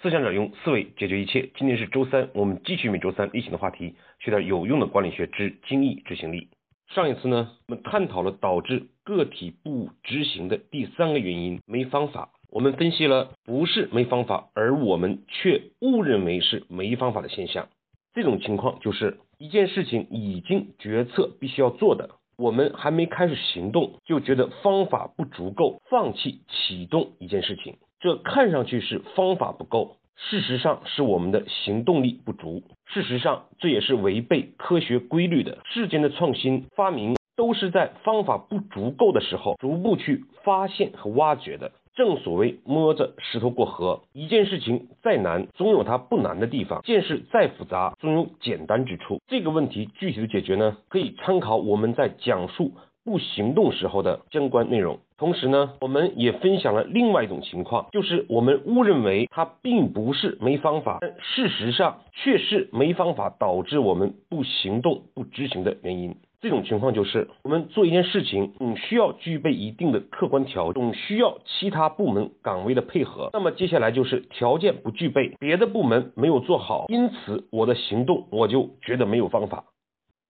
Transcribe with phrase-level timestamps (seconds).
[0.00, 1.50] 思想者用思维解决一切。
[1.56, 6.50] 今天是周三，我们继续每周三例行的话题，学点有用的管理学之精益执行力。
[6.94, 12.30] 上一次呢，我们探讨了导致个体不执行的第三个原因——没方法。
[12.48, 17.68] 我们分析了不是没方法，而我们却误认为是没方法的现象。
[18.14, 27.78] 这种情况就是一件事情已经决策必须要做的，我们还没开始行动，就觉得方法不足够，放弃启动一件事情。
[28.00, 32.62] 这看上去是方法不够，事实上是我们的行动力不足。
[32.86, 35.58] 事实上，这也是违背科学规律的。
[35.64, 41.72] 世间的创新发明都是在方法不足够的时候，逐步去发现和挖掘的。
[41.94, 49.20] 正所谓摸着石头过河，一件事情再难，总有它不难的地方；件事再复杂，总有简单之处。
[49.26, 52.72] 这个问题具体的解决呢，可以参考我们在讲述。
[53.08, 66.16] 不行动时候的相关内容，同时呢，我们也分享了另外一种情况，就是我们误认为它并不是没方法，但事实上却是没方法导致我们不行动、不执行的原因。
[66.42, 73.30] 这种情况就是我们做一件事情，总需要具备一定的客观条件，总需要其他部门岗位的配合。
[73.32, 79.64] 那么接下来就是条件不具备，别的部门没有做好，因此我的行动我就觉得没有方法。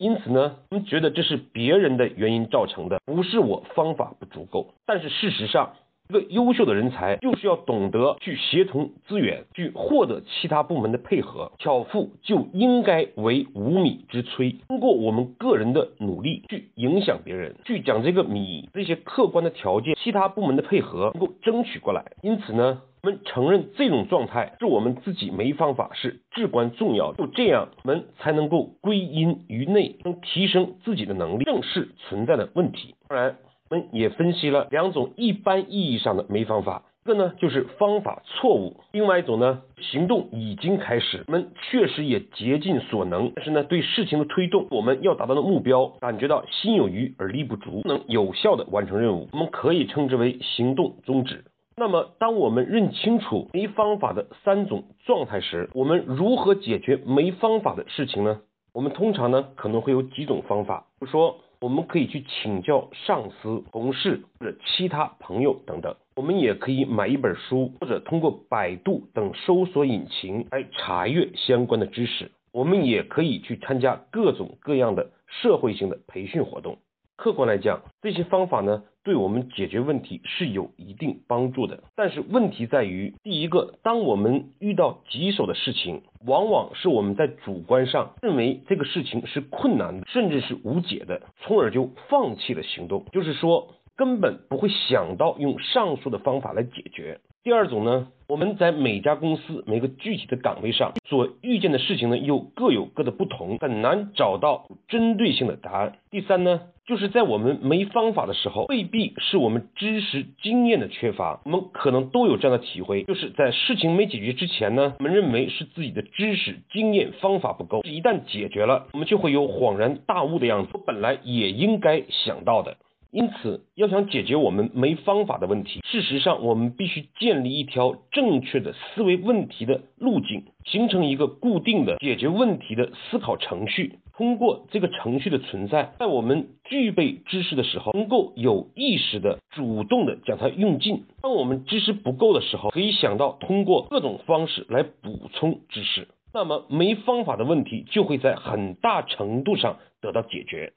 [0.00, 4.72] 因此呢，我们觉得这是别人的原因造成的，不是我方法不足够。
[4.86, 5.74] 但是事实上，
[6.10, 11.52] 一个优秀的人才就是要懂得去协同资源，去获得其他部门的配合。
[11.60, 22.04] 巧妇就应该为无米之炊，通过我们个人的努力去影响别人，去将这个米这些客观的条件，其他部门的配合能够争取过来。
[22.22, 22.82] 因此呢。
[23.02, 32.94] 我们承认这种状态是我们自己没方法是至关重要的，就这样我们才能够归因于内，能提升自己的能力，正视存在的问题。
[33.08, 33.38] 当然，
[33.70, 51.44] 我们也分析了两种一般意义上的没方法，一个呢就是方法错误，另外一种呢行动已经开始，我们确实也竭尽所能，但是呢对事情的推动，我们要达到的目标感觉到心有余而力不足，不能有效的完成任务，我们可以称之为行动终止。
[51.76, 58.40] 那么，当我们认清楚没方法的三种状态时，我们如何解决没方法的事情呢？
[58.74, 65.94] 我们通常呢可能会有几种方法，比如说，我们可以去请教上司、同事或者其他朋友等等。
[66.16, 72.30] 我们也可以买一本书，或者通过百度等搜索引擎来查阅相关的知识。
[72.52, 76.78] 我们也可以去参加各种各样的社会性的培训活动。
[77.16, 81.82] 客观来讲，这些方法呢，对我们解决问题是有一定帮助的。
[81.96, 97.20] 但是问题在于，第一个，当我们遇到棘手的事情，往往是我们在主观上认为这个事情是困难的，甚至是无解的，从而就放弃了行动，就是说根本不会想到用上述的方法来解决。
[97.42, 105.96] 第二种呢，我们在每家公司每个具体的岗位上所遇见的事情呢，又各有各的不同，很难找到针对性的答案。
[106.10, 122.76] 第三呢，就是在我们没方法的时候，未必是我们知识经验的缺乏，我们可能都有这样的体会，就是在事情没解决之前呢，我们认为是自己的知识经验方法不够，一旦解决了，我们就会有恍然大悟的样子，我本来也应该想到的。
[123.12, 133.98] 因此，要想解决我们没方法的问题，事实上，我们必须建立一条正确的思维问题的路径，形成一个固定的解决问题的思考程序。
[134.14, 146.06] 通过这个程序的存在，在我们具备知识的时候，能够有意识的、主动的将它用尽；当我们知识不够的时候，可以想到通过各种方式来补充知识。
[146.32, 150.74] 那么，没方法的问题就会在很大程度上得到解决。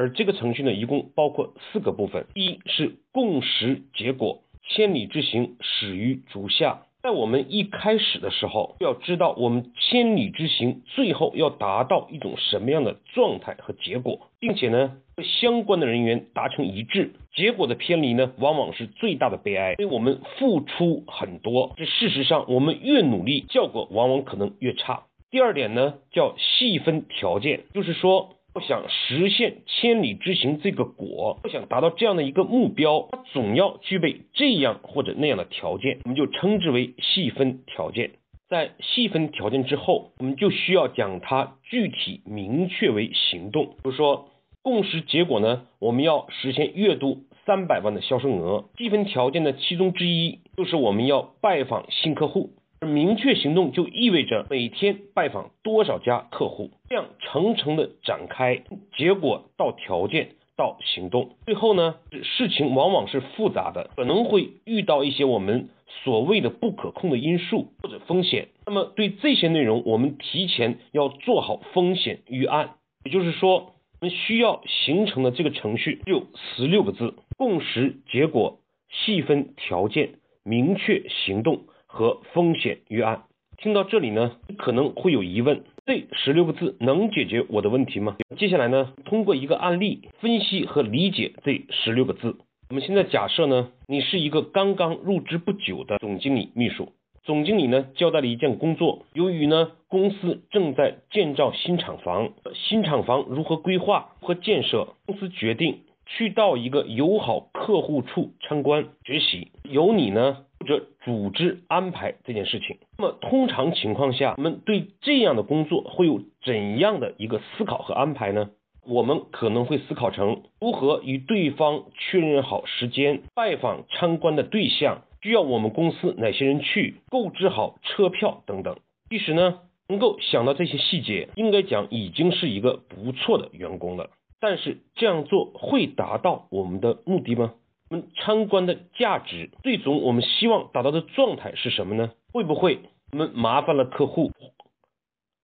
[0.00, 2.24] 而这个程序呢，一共包括四个部分。
[2.32, 6.86] 一是共识结果，千里之行始于足下。
[7.02, 17.12] 在我们一开始的时候，要知道我们千里之行最后要达到一种什么样的状态和结果，并且呢，和相关的人员达成一致。
[17.34, 19.74] 结果的偏离呢，往往是最大的悲哀。
[19.78, 25.02] 因为我们付出很多，这事实上我们越努力，效果往往可能越差。
[25.30, 28.30] 第二点呢，叫细分条件，就是说。
[28.54, 38.12] 要想实现千里之行这个果，要想达到这样的一个目标，它总要具备这样或者那样的条件，我们就称之为细分条件。
[38.48, 43.66] 在细分条件之后，我们就需要将它具体明确为行动。
[43.66, 44.28] 比如说，
[44.62, 48.64] 共识结果呢，我们要实现月度三百万的销售额。
[48.76, 52.50] 细分条件的其中之一就是我们要拜访新客户。
[52.80, 58.62] 而明确行动就意味着每天拜访多少家客户，这样层层的展开，
[58.96, 65.68] 结果到条件到行动，最后呢，事情往往是复杂的，可能会遇到一些我们
[66.04, 68.48] 所谓的不可控的因素，或者风险。
[68.64, 72.76] 那么对这些内容，我们提前要做好风险预案。
[73.04, 78.60] 也就是说，我们需要形成的这个程序有十六个字：共识、结果、
[78.90, 83.24] 细分条件、明确行动和风险预案。
[83.58, 88.16] 听到这里呢，可能会有疑问：这十六个字能解决我的问题吗？
[88.38, 92.38] 接下来呢，通过一个案例分析和理解这十六个字。
[92.70, 96.92] 我们现在假设呢，你是一个刚刚入职不久的总经理秘书，
[97.24, 112.78] 总经理呢交代了一件工作，由于呢公司正在建造新厂房，新厂房如何规划和建设，公司决定去到一个友好客户处参观学习，由你呢或者组织安排这件事情。
[112.98, 118.50] 那么通常情况下，我们对这样的工作会有怎样的一个思考和安排呢？
[118.86, 128.78] 我们可能会思考成如何与对方确认好时间、拜访参观的对象、需要我们公司哪些人去、购置好车票等等。
[129.10, 134.10] 其实呢，能够想到这些细节，应该讲已经是一个不错的员工了。
[134.40, 137.52] 但是这样做会达到我们的目的吗？
[137.90, 142.12] 我们参观的价值，最终我们希望达到的状态是什么呢？
[142.32, 142.78] 会不会
[143.10, 144.30] 我们麻烦了客户？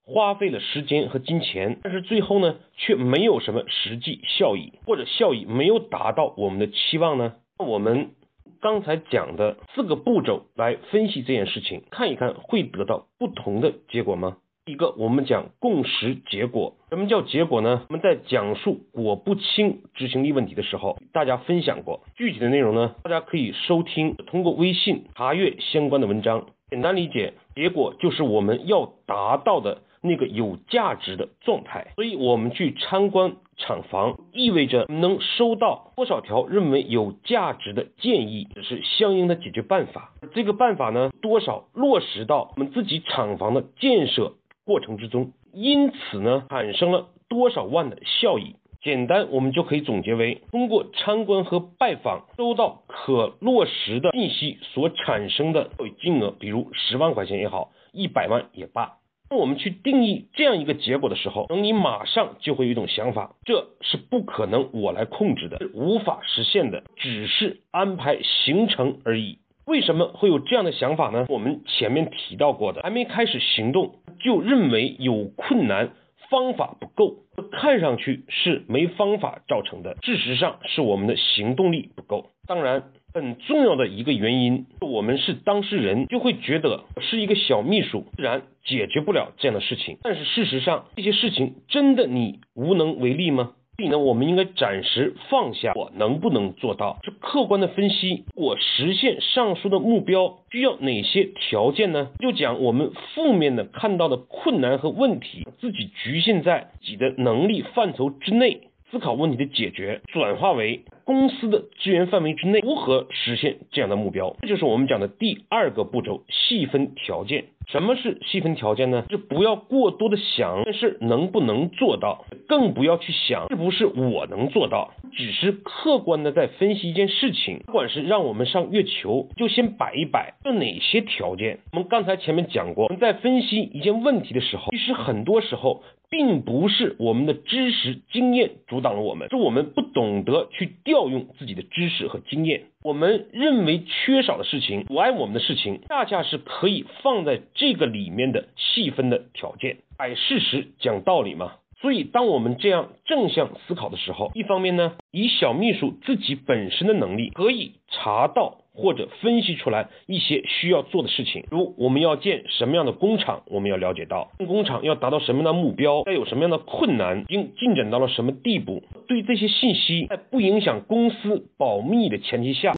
[0.05, 7.35] 花费了时间和金钱，但是最后呢，却没有什么实际效益，或者效益没有达到我们的期望呢？
[7.59, 8.13] 那我们
[8.61, 14.37] 刚才讲的四个步骤来分析这件事情，看一看会得到不同的结果吗？
[14.67, 16.75] 一个，我们讲共识结果。
[16.91, 17.85] 什么叫结果呢？
[17.89, 22.97] 我们在讲述果不清执行力问题的时候，大家分享过具体的内容呢？
[23.05, 26.47] 大家可以收听，通过微信查阅相关的文章。
[26.69, 29.83] 简单理解，结果就是我们要达到的。
[30.03, 40.13] 那个有价值的状态，所以我们去参观厂房，意味着能收到多少条认为有价值的建议，这是相应的解决办法。
[40.33, 44.35] 这个办法呢，多少落实到我们自己厂房的建设
[44.67, 48.57] 过程之中，因此呢，产生了多少万的效益。
[48.83, 55.71] 简单，我们就可以总结为：通过参观和拜访，收到可落实的信息所产生的
[56.01, 58.99] 金额，比如十万块钱也好，一百万也罢。
[59.29, 69.39] 当我们去定义这样一个结果的时候，等你马上就会有一种想法，这是不可能我来控制的，无法实现的，只是安排行程而已。
[69.65, 71.27] 为什么会有这样的想法呢？
[71.29, 75.91] 我们前面提到过的，还没开始行动就认为有困难，
[76.31, 82.31] 方法不够，看上去是没方法造成的，事实上是我们的行动力不够。
[82.47, 82.85] 当然。
[83.15, 89.97] 很重要的一个原因，我们是当事人，就会觉得是一个小秘书，自然解决不了这样的事情。
[90.03, 93.53] 但是事实上，这些事情真的你无能为力吗？
[93.77, 102.09] 所以呢，我们应该暂时放下我能不能做到，是客观的分析我实现上述的目标需要哪些条件呢？
[102.19, 108.63] 就讲我们负面的看到的困难和问题，自己局限在自己的能力范畴之内。
[108.89, 117.45] 思考问题的解决，转化为公司的资源范围之内如何实现这样的目标，这就是我们讲的第二个步骤：细分条件。
[117.69, 119.05] 什么是细分条件呢？
[119.09, 127.61] 就不要过多的想这事能不能做到，更不要去想是不是我能做到，只是客观的在分析一件事情。
[127.67, 131.59] 不管是让我们上月球，就先摆一摆要哪些条件。
[131.73, 135.83] 我们刚才前面讲过，我们在分析一件问题的时候，其实很多时候。
[136.09, 142.69] 并不是我们的知识经验阻挡了我们，是我们不懂得去调调用自己的知识和经验。
[142.83, 149.77] 我们认为缺少的事情，阻碍我们的事情，恰恰是可以放在这个里面的细分的条件。
[149.99, 151.53] 摆事实讲道理嘛。
[151.79, 158.63] 所以，当我们这样正向思考的时候，一方面呢，以小秘书自己本身的能力，可以查到。
[158.77, 168.85] 或者分析出来一些需要做的事情，如我们要建什么样的工厂，我们要了解到工厂要达到什么样的目标，该有什么样的困难，应进展到了什么地步。
[169.09, 172.75] 对这些信息，在不影响公司保密的前提下，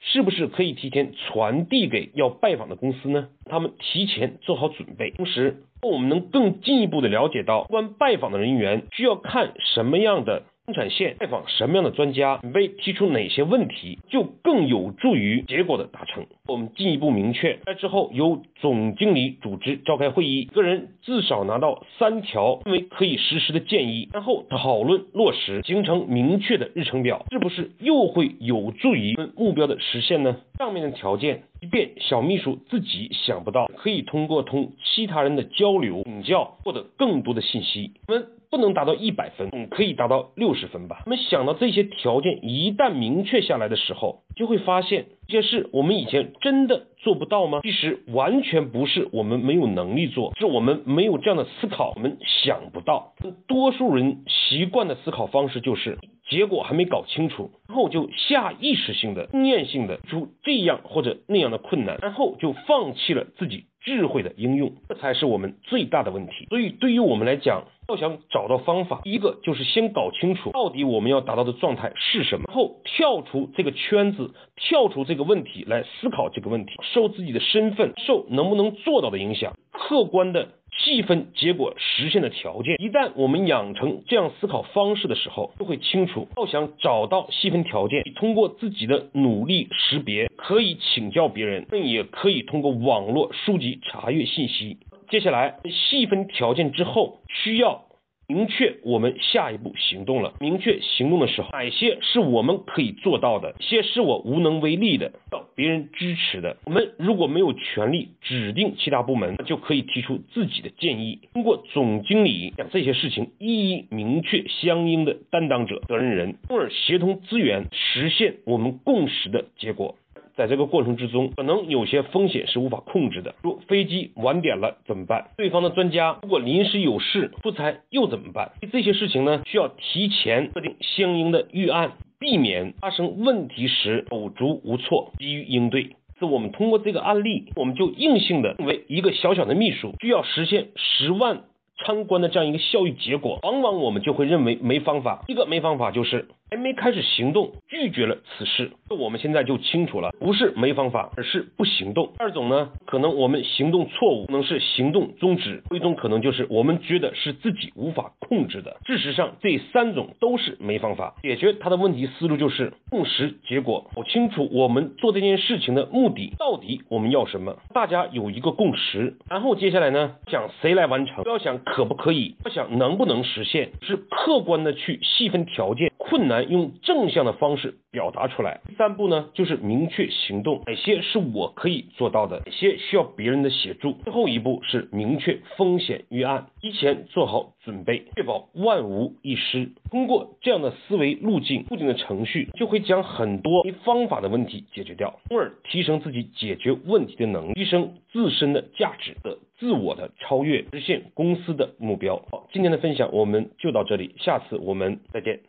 [0.00, 3.28] 是不是可以提前传递给要拜访的公司呢？
[3.46, 10.44] 他们提前做好准备，同时我们能更进一步的了解到，关拜访的人员需要看什么样的。
[10.68, 16.26] 生产线拜访什么样的专家，准备提出哪些问题，就更有助于结果的达成。
[16.46, 30.36] 我们进一步明确，在之后由总经理组织召开会议，个人至少拿到三条认为可以实施的建议，然后讨论落实，形成明确的日程表，是不是又会有助于目标的实现呢？
[30.58, 37.92] 上面的条件，即便小秘书自己想不到，可以通过同其他人的交流请教，获得更多的信息。
[38.06, 38.26] 我们。
[38.50, 41.02] 不能达到一百分，总可以达到六十分吧。
[41.06, 47.60] 我们想到这些条件一旦明确下来的时候，就会发现这些事我们以前真的做不到吗？
[47.62, 53.12] 其实完全不是我们没有能力做，是我们没有这样的思考，我们想不到。
[53.46, 55.98] 多数人习惯的思考方式就是。
[56.30, 66.46] 结果还没搞清楚，然后就下意识性的、经验性的出这样或者那样的困难，然后就放弃了自己智慧的应用，这才是我们最大的问题。
[66.48, 80.50] 所以对于我们来讲，要想找到方法，一个就是先搞清楚到底我们要达到的状态是什么，然后跳出这个圈子，跳出这个问题来思考这个问题，受自己的身份、受能不能做到的影响，客观的。
[80.80, 86.28] 细分结果实现的条件，一旦我们养成这样思考方式的时候，就会清楚。
[86.36, 94.78] 要想找到细分条件，通过自己的努力识别，可以请教别人，也可以通过网络书籍查阅信息。
[95.10, 97.84] 接下来细分条件之后，需要。
[98.30, 100.34] 明确我们下一步行动了。
[100.38, 106.58] 明确行动的时候，哪些是我们可以做到的，些是我无能为力的，要别人支持的。
[106.66, 119.96] 我们如果没有权利指定其他部门，就可以提出自己的建议，通过总经理将这些事情一一明确相应的担当者、责任人，从而协同资源，实现我们共识的结果。
[120.38, 125.32] 在这个过程之中，可能有些风险是无法控制的，如飞机晚点了怎么办？
[125.36, 128.52] 对方的专家如果临时有事出差又怎么办？
[128.70, 135.96] 这些事情呢，需要提前设定相应的预案，避免发生问题时手足无措，急于应对。
[136.20, 141.42] 是我们通过这个案例，我们就硬性的认为，一个小小的秘书需要实现十万
[141.84, 145.24] 参观的这样一个效益结果，往往我们就会认为没方法。
[145.26, 146.28] 一个没方法就是。
[146.50, 152.12] 还没开始行动，拒绝了此事，那我们现在就清楚了，不是没方法，而是不行动。
[152.18, 158.78] 二种呢，可能我们行动错误，可能是行动终止；一种可能就是我们觉得是自己无法控制的。
[158.86, 161.14] 事实上，这三种都是没方法。
[161.22, 169.16] 解决他的问题思路就是共识结果，搞清楚我们做这件事情的目的，到底我们要什么，大家有一个共识。
[169.28, 175.87] 然后接下来呢，想谁来完成，不要想可不可以，要想能不能实现，是客观的去细分条件。
[175.98, 178.60] 困难用正向的方式表达出来。
[178.68, 183.92] 第三步呢，就是明确行动，哪些是我可以做到的，哪些需要别人的协助。
[184.04, 189.72] 最后一步是明确风险预案，提前做好准备，确保万无一失。
[189.90, 202.22] 通过这样的思维路径、固定的程序，就会将很多方法的问题解决掉，从而提升自己解决问题的能力，提升自身的价值的自我的超越，实现公司的目标。
[202.30, 205.40] 好，今天的分享我们就到这里，下次我们再见。